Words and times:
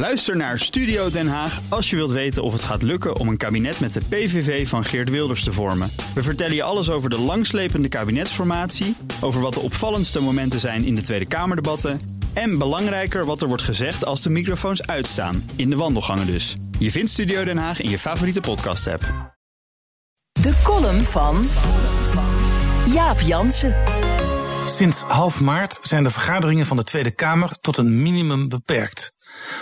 Luister 0.00 0.36
naar 0.36 0.58
Studio 0.58 1.10
Den 1.10 1.28
Haag 1.28 1.60
als 1.68 1.90
je 1.90 1.96
wilt 1.96 2.10
weten 2.10 2.42
of 2.42 2.52
het 2.52 2.62
gaat 2.62 2.82
lukken 2.82 3.16
om 3.16 3.28
een 3.28 3.36
kabinet 3.36 3.80
met 3.80 3.92
de 3.92 4.00
PVV 4.08 4.68
van 4.68 4.84
Geert 4.84 5.10
Wilders 5.10 5.44
te 5.44 5.52
vormen. 5.52 5.90
We 6.14 6.22
vertellen 6.22 6.54
je 6.54 6.62
alles 6.62 6.90
over 6.90 7.10
de 7.10 7.18
langslepende 7.18 7.88
kabinetsformatie, 7.88 8.96
over 9.20 9.40
wat 9.40 9.54
de 9.54 9.60
opvallendste 9.60 10.20
momenten 10.20 10.60
zijn 10.60 10.84
in 10.84 10.94
de 10.94 11.00
Tweede 11.00 11.28
Kamerdebatten 11.28 12.00
en 12.32 12.58
belangrijker 12.58 13.24
wat 13.24 13.42
er 13.42 13.48
wordt 13.48 13.62
gezegd 13.62 14.04
als 14.04 14.22
de 14.22 14.30
microfoons 14.30 14.86
uitstaan, 14.86 15.50
in 15.56 15.70
de 15.70 15.76
wandelgangen 15.76 16.26
dus. 16.26 16.56
Je 16.78 16.90
vindt 16.90 17.10
Studio 17.10 17.44
Den 17.44 17.58
Haag 17.58 17.80
in 17.80 17.90
je 17.90 17.98
favoriete 17.98 18.40
podcast-app. 18.40 19.34
De 20.32 20.60
column 20.62 21.00
van 21.00 21.46
Jaap 22.92 23.20
Jansen. 23.20 23.76
Sinds 24.66 25.00
half 25.00 25.40
maart 25.40 25.78
zijn 25.82 26.02
de 26.02 26.10
vergaderingen 26.10 26.66
van 26.66 26.76
de 26.76 26.84
Tweede 26.84 27.10
Kamer 27.10 27.50
tot 27.60 27.76
een 27.76 28.02
minimum 28.02 28.48
beperkt. 28.48 29.09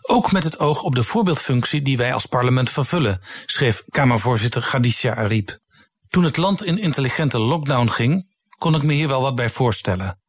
Ook 0.00 0.32
met 0.32 0.44
het 0.44 0.58
oog 0.58 0.82
op 0.82 0.94
de 0.94 1.02
voorbeeldfunctie 1.02 1.82
die 1.82 1.96
wij 1.96 2.14
als 2.14 2.26
parlement 2.26 2.70
vervullen, 2.70 3.20
schreef 3.46 3.82
Kamervoorzitter 3.88 4.62
Khadija 4.62 5.14
Ariep. 5.14 5.58
Toen 6.08 6.24
het 6.24 6.36
land 6.36 6.64
in 6.64 6.78
intelligente 6.78 7.38
lockdown 7.38 7.88
ging, 7.88 8.34
kon 8.58 8.74
ik 8.74 8.82
me 8.82 8.92
hier 8.92 9.08
wel 9.08 9.20
wat 9.20 9.34
bij 9.34 9.50
voorstellen. 9.50 10.20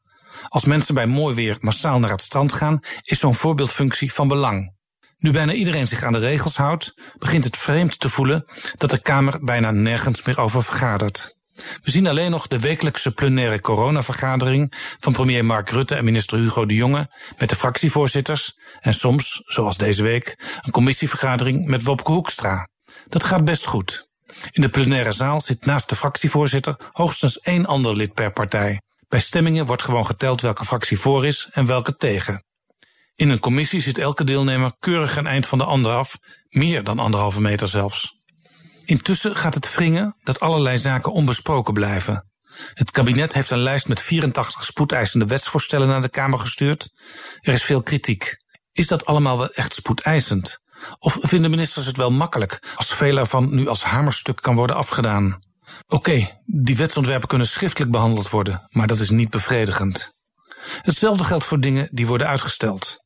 Als 0.48 0.66
mensen 0.66 0.94
bij 0.94 1.08
mooi 1.08 1.36
weer 1.36 1.58
massaal 1.60 2.00
naar 2.00 2.12
het 2.12 2.22
strand 2.22 2.54
gaan, 2.54 2.80
is 3.02 3.20
zo'n 3.20 3.36
voorbeeldfunctie 3.36 4.14
van 4.14 4.28
belang. 4.28 4.74
Nu 5.18 5.32
bijna 5.32 5.54
iedereen 5.54 5.88
zich 5.88 6.04
aan 6.04 6.14
de 6.14 6.20
regels 6.20 6.58
houdt, 6.58 6.94
begint 7.18 7.44
het 7.44 7.58
vreemd 7.58 8.00
te 8.00 8.10
voelen 8.10 8.46
dat 8.78 8.90
de 8.90 9.02
Kamer 9.02 9.44
bijna 9.44 9.72
nergens 9.72 10.24
meer 10.24 10.40
over 10.40 10.64
vergadert. 10.64 11.38
We 11.56 11.92
zien 11.92 12.08
alleen 12.08 12.32
nog 12.32 12.48
de 12.48 12.60
wekelijkse 12.60 13.12
plenaire 13.12 13.62
coronavergadering 13.62 14.74
van 15.00 15.14
premier 15.14 15.46
Mark 15.46 15.70
Rutte 15.70 15.96
en 15.96 16.04
minister 16.04 16.38
Hugo 16.38 16.66
de 16.66 16.74
Jonge 16.74 17.10
met 17.38 17.50
de 17.50 17.56
fractievoorzitters 17.56 18.58
en 18.80 18.94
soms, 18.94 19.42
zoals 19.46 19.78
deze 19.78 20.04
week, 20.04 20.58
een 20.62 20.72
commissievergadering 20.72 21.68
met 21.68 21.84
Wopke 21.84 22.12
Hoekstra. 22.12 22.68
Dat 23.08 23.24
gaat 23.24 23.46
best 23.46 23.66
goed. 23.66 24.12
In 24.52 24.62
de 24.62 24.70
plenaire 24.70 25.12
zaal 25.12 25.42
zit 25.42 25.66
naast 25.66 25.90
de 25.90 25.96
fractievoorzitter 25.96 26.76
hoogstens 26.92 27.40
één 27.40 27.66
ander 27.66 27.96
lid 27.96 28.14
per 28.14 28.32
partij. 28.32 28.82
Bij 29.08 29.20
stemmingen 29.20 29.66
wordt 29.66 29.82
gewoon 29.82 30.06
geteld 30.06 30.42
welke 30.42 30.66
fractie 30.66 31.00
voor 31.00 31.26
is 31.26 31.50
en 31.52 31.66
welke 31.66 31.96
tegen. 31.96 32.44
In 33.16 33.30
een 33.30 33.40
commissie 33.40 33.80
zit 33.82 33.98
elke 33.98 34.24
deelnemer 34.24 34.74
keurig 34.80 35.18
een 35.18 35.28
eind 35.28 35.48
van 35.48 35.58
de 35.58 35.64
ander 35.64 35.92
af, 35.92 36.18
meer 36.50 36.84
dan 36.84 37.00
anderhalve 37.00 37.42
meter 37.42 37.68
zelfs. 37.68 38.22
Intussen 38.86 39.36
gaat 39.36 39.54
het 39.54 39.76
wringen 39.76 40.20
dat 40.24 40.40
allerlei 40.40 40.78
zaken 40.78 41.12
onbesproken 41.12 41.74
blijven. 41.74 42.32
Het 42.74 42.92
kabinet 42.92 43.34
heeft 43.34 43.50
een 43.50 43.58
lijst 43.58 43.88
met 43.88 44.00
84 44.00 44.64
spoedeisende 44.64 45.26
wetsvoorstellen 45.26 45.88
naar 45.88 46.02
de 46.02 46.10
Kamer 46.10 46.40
gestuurd. 46.40 46.90
Er 47.42 47.54
is 47.54 47.64
veel 47.64 47.84
kritiek. 47.84 48.38
Is 48.72 48.88
dat 48.88 49.06
allemaal 49.06 49.38
wel 49.38 49.50
echt 49.50 49.74
spoedeisend? 49.74 50.62
Of 51.00 51.18
vinden 51.22 51.52
ministers 51.52 51.86
het 51.86 51.98
wel 51.98 52.12
makkelijk 52.12 52.74
als 52.76 52.94
veel 52.94 53.18
ervan 53.18 53.56
nu 53.56 53.68
als 53.68 53.84
hamerstuk 53.84 54.42
kan 54.42 54.56
worden 54.56 54.76
afgedaan? 54.76 55.40
Oké, 55.88 56.42
die 56.46 56.78
wetsontwerpen 56.78 57.28
kunnen 57.28 57.48
schriftelijk 57.48 57.92
behandeld 57.92 58.30
worden, 58.30 58.68
maar 58.70 58.88
dat 58.88 59.00
is 59.00 59.10
niet 59.10 59.30
bevredigend. 59.30 60.12
Hetzelfde 60.82 61.24
geldt 61.24 61.44
voor 61.44 61.60
dingen 61.60 61.90
die 61.92 62.08
worden 62.08 62.28
uitgesteld. 62.28 62.98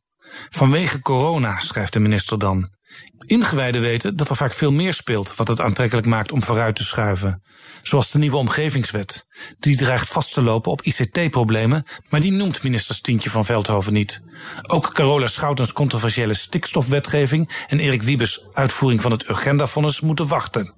Vanwege 0.50 1.02
corona, 1.02 1.60
schrijft 1.60 1.94
de 1.94 2.00
minister 2.00 2.40
dan. 2.40 2.77
Ingewijden 3.26 3.82
weten 3.82 4.16
dat 4.16 4.30
er 4.30 4.36
vaak 4.36 4.54
veel 4.54 4.72
meer 4.72 4.94
speelt 4.94 5.36
wat 5.36 5.48
het 5.48 5.62
aantrekkelijk 5.62 6.08
maakt 6.08 6.32
om 6.32 6.44
vooruit 6.44 6.76
te 6.76 6.84
schuiven. 6.84 7.42
Zoals 7.82 8.12
de 8.12 8.18
nieuwe 8.18 8.38
omgevingswet. 8.38 9.28
Die 9.60 9.78
dreigt 9.78 10.10
vast 10.10 10.34
te 10.34 10.42
lopen 10.42 10.72
op 10.72 10.82
ICT-problemen, 10.82 11.86
maar 12.10 12.20
die 12.20 12.32
noemt 12.32 12.64
minister 12.64 12.96
Stientje 12.96 13.30
van 13.30 13.46
Veldhoven 13.46 13.94
niet. 13.94 14.22
Ook 14.62 14.94
Carola 14.94 15.28
Schoutens 15.28 15.74
controversiële 15.74 16.34
stikstofwetgeving 16.34 17.66
en 17.68 17.80
Erik 17.80 18.04
Wiebes 18.04 18.46
uitvoering 18.52 19.02
van 19.02 19.12
het 19.12 19.30
Urgenda-vonnis 19.30 20.02
moeten 20.02 20.28
wachten. 20.28 20.74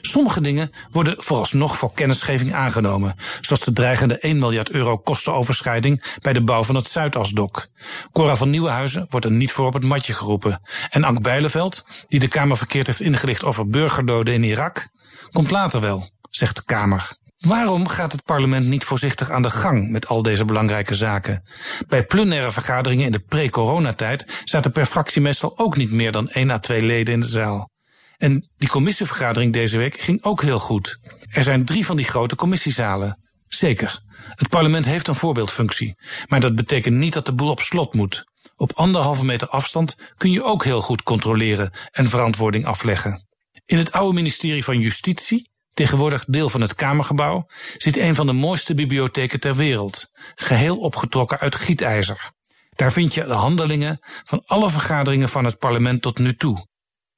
Sommige 0.00 0.40
dingen 0.40 0.70
worden 0.90 1.14
vooralsnog 1.18 1.76
voor 1.76 1.92
kennisgeving 1.94 2.54
aangenomen, 2.54 3.14
zoals 3.40 3.64
de 3.64 3.72
dreigende 3.72 4.18
1 4.18 4.38
miljard 4.38 4.70
euro 4.70 4.98
kostenoverschrijding 4.98 6.16
bij 6.20 6.32
de 6.32 6.42
bouw 6.42 6.64
van 6.64 6.74
het 6.74 6.86
Zuidasdok. 6.86 7.66
Cora 8.12 8.36
van 8.36 8.50
Nieuwenhuizen 8.50 9.06
wordt 9.08 9.26
er 9.26 9.32
niet 9.32 9.52
voor 9.52 9.66
op 9.66 9.72
het 9.72 9.84
matje 9.84 10.12
geroepen. 10.12 10.60
En 10.90 11.04
Ank 11.04 11.22
Bijleveld, 11.22 11.84
die 12.08 12.20
de 12.20 12.28
Kamer 12.28 12.56
verkeerd 12.56 12.86
heeft 12.86 13.00
ingelicht 13.00 13.44
over 13.44 13.68
burgerdoden 13.68 14.34
in 14.34 14.42
Irak, 14.42 14.88
komt 15.30 15.50
later 15.50 15.80
wel, 15.80 16.10
zegt 16.30 16.56
de 16.56 16.64
Kamer. 16.64 17.16
Waarom 17.38 17.88
gaat 17.88 18.12
het 18.12 18.24
parlement 18.24 18.66
niet 18.66 18.84
voorzichtig 18.84 19.30
aan 19.30 19.42
de 19.42 19.50
gang 19.50 19.90
met 19.90 20.08
al 20.08 20.22
deze 20.22 20.44
belangrijke 20.44 20.94
zaken? 20.94 21.44
Bij 21.88 22.06
plenaire 22.06 22.52
vergaderingen 22.52 23.04
in 23.04 23.12
de 23.12 23.18
pre-coronatijd 23.18 24.42
zaten 24.44 24.72
per 24.72 24.86
fractie 24.86 25.20
meestal 25.20 25.58
ook 25.58 25.76
niet 25.76 25.90
meer 25.90 26.12
dan 26.12 26.28
één 26.28 26.50
à 26.50 26.58
twee 26.58 26.82
leden 26.82 27.14
in 27.14 27.20
de 27.20 27.26
zaal. 27.26 27.70
En 28.18 28.50
die 28.56 28.68
commissievergadering 28.68 29.52
deze 29.52 29.78
week 29.78 30.00
ging 30.00 30.22
ook 30.22 30.42
heel 30.42 30.58
goed. 30.58 30.98
Er 31.30 31.42
zijn 31.42 31.64
drie 31.64 31.86
van 31.86 31.96
die 31.96 32.06
grote 32.06 32.36
commissiezalen. 32.36 33.28
Zeker, 33.48 34.00
het 34.28 34.48
parlement 34.48 34.84
heeft 34.84 35.08
een 35.08 35.14
voorbeeldfunctie. 35.14 35.98
Maar 36.26 36.40
dat 36.40 36.54
betekent 36.54 36.96
niet 36.96 37.12
dat 37.12 37.26
de 37.26 37.34
boel 37.34 37.50
op 37.50 37.60
slot 37.60 37.94
moet. 37.94 38.24
Op 38.56 38.72
anderhalve 38.72 39.24
meter 39.24 39.48
afstand 39.48 39.96
kun 40.16 40.30
je 40.30 40.42
ook 40.42 40.64
heel 40.64 40.80
goed 40.80 41.02
controleren 41.02 41.72
en 41.90 42.08
verantwoording 42.08 42.66
afleggen. 42.66 43.26
In 43.64 43.78
het 43.78 43.92
oude 43.92 44.14
ministerie 44.14 44.64
van 44.64 44.80
Justitie, 44.80 45.50
tegenwoordig 45.74 46.24
deel 46.24 46.48
van 46.48 46.60
het 46.60 46.74
Kamergebouw, 46.74 47.46
zit 47.76 47.96
een 47.96 48.14
van 48.14 48.26
de 48.26 48.32
mooiste 48.32 48.74
bibliotheken 48.74 49.40
ter 49.40 49.54
wereld, 49.54 50.10
geheel 50.34 50.78
opgetrokken 50.78 51.38
uit 51.38 51.54
gietijzer. 51.54 52.32
Daar 52.74 52.92
vind 52.92 53.14
je 53.14 53.24
de 53.24 53.32
handelingen 53.32 53.98
van 54.24 54.42
alle 54.46 54.70
vergaderingen 54.70 55.28
van 55.28 55.44
het 55.44 55.58
parlement 55.58 56.02
tot 56.02 56.18
nu 56.18 56.34
toe. 56.34 56.66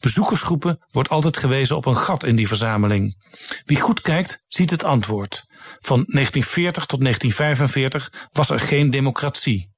Bezoekersgroepen 0.00 0.78
wordt 0.90 1.08
altijd 1.08 1.36
gewezen 1.36 1.76
op 1.76 1.86
een 1.86 1.96
gat 1.96 2.24
in 2.24 2.36
die 2.36 2.48
verzameling. 2.48 3.16
Wie 3.64 3.80
goed 3.80 4.00
kijkt, 4.00 4.44
ziet 4.48 4.70
het 4.70 4.84
antwoord. 4.84 5.44
Van 5.80 6.04
1940 6.06 6.86
tot 6.86 7.00
1945 7.00 8.28
was 8.32 8.50
er 8.50 8.60
geen 8.60 8.90
democratie. 8.90 9.70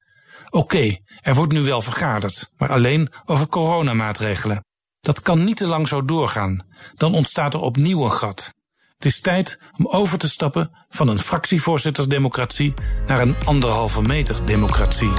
Oké, 0.51 0.97
er 1.21 1.35
wordt 1.35 1.53
nu 1.53 1.63
wel 1.63 1.83
vergaderd, 1.83 2.53
maar 2.57 2.71
alleen 2.71 3.13
over 3.25 3.47
coronamaatregelen. 3.47 4.65
Dat 5.01 5.23
kan 5.23 5.45
niet 5.45 5.57
te 5.57 5.67
lang 5.67 5.89
zo 5.89 6.05
doorgaan. 6.05 6.67
Dan 6.95 7.15
ontstaat 7.15 7.55
er 7.55 7.61
opnieuw 7.61 8.05
een 8.05 8.13
gat. 8.13 8.55
Het 8.95 9.05
is 9.05 9.21
tijd 9.21 9.61
om 9.77 9.87
over 9.87 10.19
te 10.19 10.29
stappen 10.29 10.71
van 10.89 11.09
een 11.09 11.19
fractievoorzittersdemocratie 11.19 12.75
naar 13.07 13.21
een 13.21 13.35
anderhalve 13.45 14.03
meter 14.03 14.47
democratie. 14.47 15.13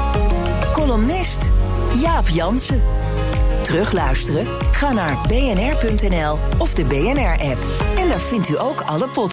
Columnist 0.72 1.52
Jaap 1.96 2.28
Jansen. 2.28 3.03
Terugluisteren? 3.64 4.48
Ga 4.72 4.92
naar 4.92 5.28
bnr.nl 5.28 6.38
of 6.58 6.74
de 6.74 6.86
BNR-app. 6.86 7.58
En 7.98 8.08
daar 8.08 8.20
vindt 8.20 8.50
u 8.50 8.60
ook 8.60 8.82
alle 8.82 9.06
podcasts. 9.06 9.32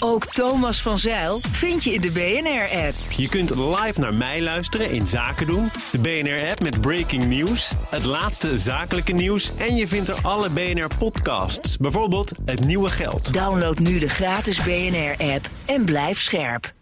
Ook 0.00 0.26
Thomas 0.26 0.82
van 0.82 0.98
Zeil 0.98 1.38
vind 1.38 1.84
je 1.84 1.92
in 1.92 2.00
de 2.00 2.10
BNR-app. 2.10 2.94
Je 3.16 3.28
kunt 3.28 3.50
live 3.54 4.00
naar 4.00 4.14
mij 4.14 4.42
luisteren 4.42 4.90
in 4.90 5.06
Zaken 5.06 5.46
doen. 5.46 5.68
De 5.92 5.98
BNR-app 5.98 6.62
met 6.62 6.80
breaking 6.80 7.24
news. 7.24 7.72
Het 7.90 8.04
laatste 8.04 8.58
zakelijke 8.58 9.12
nieuws. 9.12 9.52
En 9.56 9.76
je 9.76 9.88
vindt 9.88 10.08
er 10.08 10.18
alle 10.22 10.50
BNR-podcasts. 10.50 11.76
Bijvoorbeeld 11.76 12.32
Het 12.44 12.64
Nieuwe 12.64 12.90
Geld. 12.90 13.32
Download 13.32 13.78
nu 13.78 13.98
de 13.98 14.08
gratis 14.08 14.62
BNR-app 14.62 15.50
en 15.64 15.84
blijf 15.84 16.20
scherp. 16.20 16.72